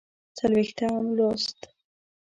څلوېښتم 0.37 1.01
لوست 1.17 1.59